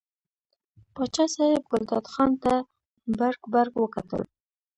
[0.93, 2.53] پاچا صاحب ګلداد خان ته
[3.17, 4.21] برګ برګ وکتل.